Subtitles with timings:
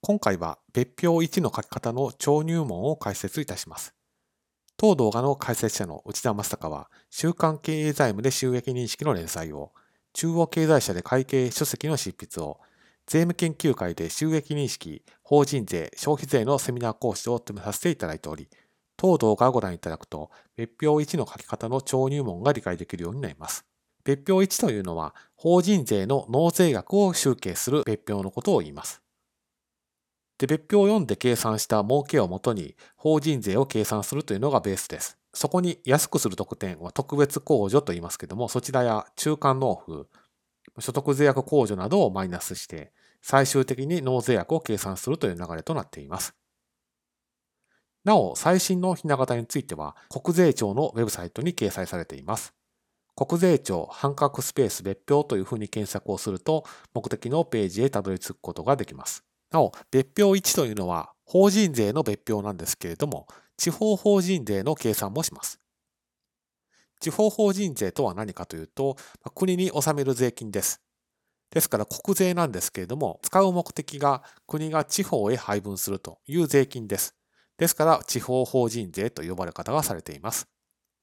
[0.00, 3.94] 今回は別表1の書き方の超入門を解説いたします。
[4.76, 9.72] 当動画の解説者の内田正孝は、週刊経営財務で収益認識の連載を、
[10.12, 12.60] 中央経済社で会計書籍の執筆を、
[13.04, 18.48] 税務研究会で収益認識、法人税、消費税のセミナー講師を務めさせていただいており、
[18.96, 23.64] 当動画をご覧いただくと、別表1の書き方の超入門が理解できるようになります。
[24.04, 29.02] 別表1というのは、法人税の納税額を集計する別表のことを言います。
[30.38, 35.18] で、別表を読んで計算した儲けをもとに法人税を計算するというのがベースです。
[35.34, 40.08] そこに安くする特典は特別控除と言いますけども、そちらや中間納付、
[40.80, 46.34] 所得税額控除などをマイナスして、最終的に納税額を計算するという流れとなっています。
[48.04, 52.54] なお、最新のひな形については、国税庁のウェブサイトに掲載されています。
[53.16, 59.27] 国税庁半角スペース別表というふうに検索をすると、目的のページへたどり着くことができます。
[59.50, 63.26] なお、別表1というのは法人税の別表なんですけれども、
[63.56, 65.60] 地方法人税の計算もします。
[67.00, 68.96] 地方法人税とは何かというと、
[69.34, 70.80] 国に納める税金です。
[71.50, 77.14] ですから国税なんですけれども、使う目的が国が地方へ配分するという税金です。
[77.56, 80.48] ですから地方法人税と呼ばれ方がされています。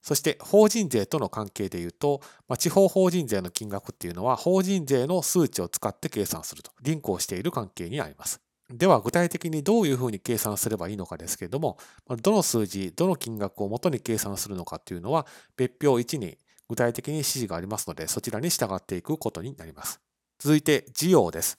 [0.06, 8.40] そして法人税との関係でいうと、まあ、地方法人税の金額っていうのは法人税の数値を使って計算すると、リンクをしている関係にあります。
[8.70, 11.80] では具体的にどういうふうに計算すればいいのかですけれども、
[12.22, 15.26] どの数字、どの金額をもとに計算するのかっていうのは、
[15.58, 16.38] 別表1に
[16.70, 20.02] 具体的に指示がありますので、そちらに従っていくことになります。
[20.38, 21.58] 続いて、事業です。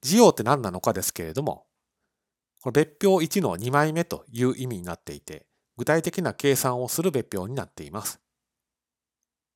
[0.00, 1.66] 事業って何なのかですけれども、
[2.62, 8.20] この別表1の2枚目という意味になっていて、具体的な計算をする別表になっています。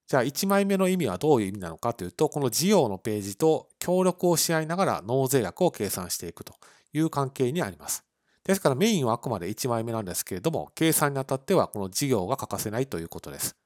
[0.08, 6.54] じゃあ1枚目の意味はどういう意味なのかというと、この事業のページと協力をし合いながら納税額を計算していくと
[6.92, 8.04] いう関係にあります。
[8.44, 13.56] ですからメインはあくまで1枚目なんですけれども、計算にあたってはこの事業が欠かせないということです。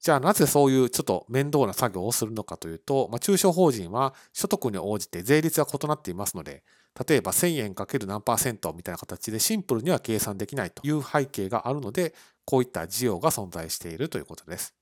[0.00, 6.62] じゃあなぜそういうちょっと面倒な作業をするのかというと、まあ、中小法人は所得に応じて税率が異なっていますので、
[7.08, 12.14] 例えば1000円かける何パーセントみたいな形でシンプルには計算できないという背景があるので、
[12.44, 14.74] こういった事業が存在しているということです。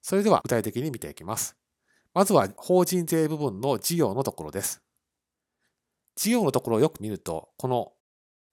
[0.00, 1.56] それでは具体的に見ていきます。
[2.14, 4.82] まずは法人税部分の事業のところです。
[6.16, 7.92] 事業のところをよく見ると、この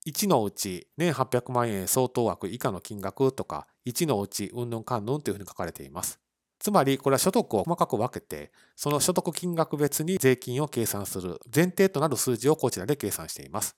[0.05, 6.19] 1のうち年800万円相当額以下の金額とか、1のうちうんぬんかんぬんというふうに書かれています。
[6.59, 13.75] つまり、これは所得を細かく分けて、その所得金額別に税金を計算する前提となる数字をこちらで計算しています。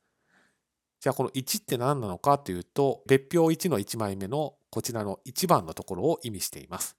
[1.00, 6.98] じゃあ、この1って何なのかというと、別表1の1枚目のこちらの1番のところを意味しています。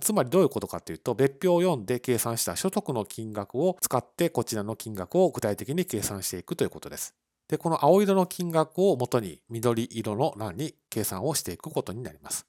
[0.00, 7.14] つまりどういうことかというと、別表を読んで計算した所得の金額を使ってこちらの金額を具体的に計算していくということです。
[7.48, 12.46] で、この青色の金額をもとに緑色の欄に計算をしていくことになります。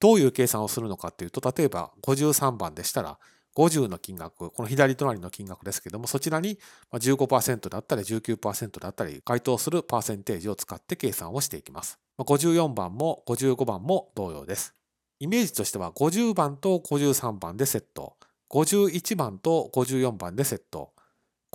[0.00, 3.18] どういう計算をするのかというと、例えば53番でしたら、
[3.56, 6.58] 50の金額、この左隣の金額ですけども、そちらに
[6.92, 11.98] 15%だったり19%だったり、該当するパーセンテージを使って計算をしていきます。
[12.18, 14.74] 54番も55番も同様です。
[15.18, 18.16] イメージとしては50番と53番でセット、
[18.50, 20.92] 51番と54番でセット、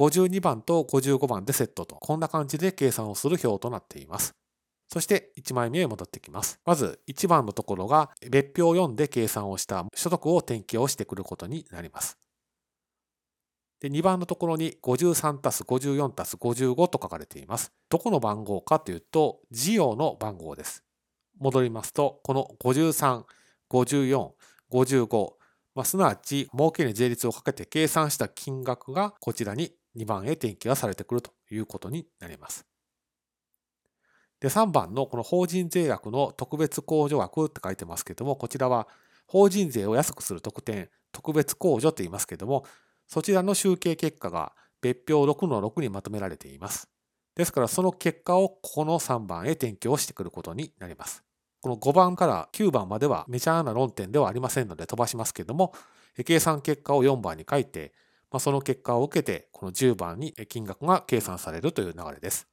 [0.01, 4.33] 52番と55番でセットと、こんな感じで計算をする表となっています。
[4.89, 6.59] そして1枚目へ戻ってきます。
[6.65, 12.17] まず1番のところが別表を読んで計算をした所得を転記をしてくることになります。
[13.79, 17.71] で2番のところに53たす54たす55と書かれています。
[17.87, 20.83] どこの番号かというと、事業の番号です。
[21.39, 23.23] 戻りますと、この53、
[23.69, 24.31] 54、
[24.71, 25.33] 55、
[25.75, 32.65] まあ、すなわち儲けに税率をかけて計算した金額がこちらに2番へ転記がされてくるということになります。
[34.39, 38.87] で、3番のこの法人税額の特別控除額って書いてますけども、こちらは
[39.27, 42.65] 法人税を安くする特典、特別控除と言いますけども、
[43.07, 46.89] そちらの集計結果が別表6の6にまとめられています。
[47.35, 51.23] ですからその結果をここの3番へ転記をしてくることになります。
[51.61, 55.73] この5番から9番まではメジャーな論点ではありませんので飛ばしますけども、
[56.25, 57.93] 計算結果を4番に書いて、
[58.31, 62.47] まあ、その結果を受けて、この10番に金額が計算されるという流れです。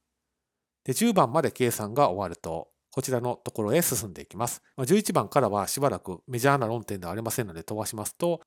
[0.83, 4.61] で、10番まで計算が終わると、こちらのところへ進んでいきます。
[4.77, 8.41] 11番からはしばらくメジャーな論点ではありませんので飛ばしますと、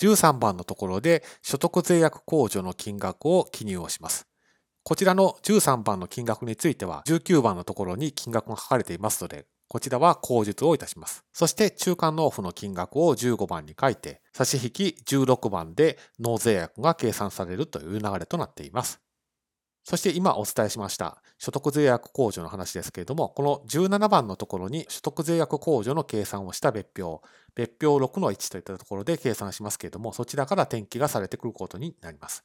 [0.00, 4.26] 13番のところで所得税額控除の金額を記入をします。
[4.82, 11.24] こちらの13番の金額については19番のところに金額が書かれていますので、こちらは口述をいたします。
[11.32, 19.00] そして中間納付の金額を15番に書いて、差し引き16番で納税額が計算されるという流れとなっています。
[19.84, 27.22] そして今お伝えしました所得税額控除の話ですけれども、この17番のところに所得税額控除の計算をした別表、
[27.54, 32.44] 別表6の1といったところで計算しますけれども、そちらから転記がされてくることになります。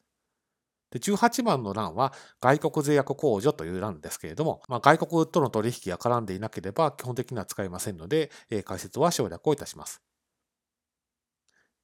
[0.91, 10.01] で18番の欄は外国税約控除という欄ですけれども、まあ、外国との取引が絡んでいなければ基本的には使いませんので、えー、解説は省略をいたします。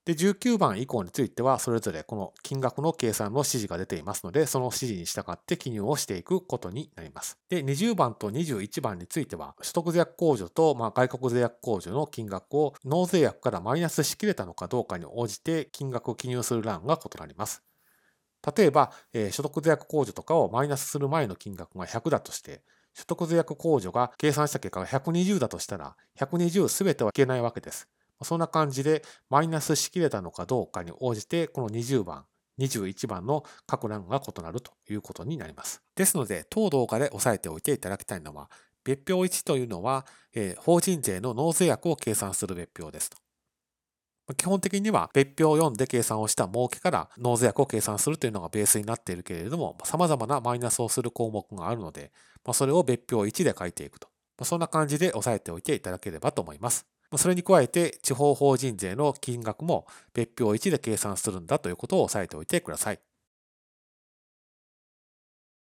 [0.05, 7.39] で、19番以降については、それぞれこの金額の計算の指示が出ていますので、その指示に従って記入をしていくことになります。
[7.49, 17.63] で、20番と21番については、所得税約控除と、まあ、外国税約控除の金額を納税額からマイナスしきれたのかどうかに応じて金額を記入する欄が異なります。
[18.55, 22.61] 例えば、えー、所得税約控除とかをマイナスする前の金額が100だとして、
[22.93, 27.87] 所得税約控除が計算した結果が120だとしたら、120すべてはいけないわけです。
[28.23, 32.23] そんな感じでマイナスしきれたのかどうかに応じてこの20番
[32.59, 35.81] 21番の各欄が異なるということになります。
[35.95, 38.49] ですので、当動画で押さえておいていただきたいのは、
[38.83, 43.17] 別表1というのは、えー、法人税の納税額を計算する別表ですと。
[44.33, 52.11] 基本的には別表を読んで計算をした儲けから納税額を計算するというのがベースになっているけれども、様々なマイナスをする項目があるので、
[52.53, 54.07] それを別表1で書いていくと。
[54.43, 56.85] そんな感じで押さえておいていただければと思います。
[57.17, 62.99] それに加えて、地方法人税の金額も別表1で計算するんだということを押さえておいてください。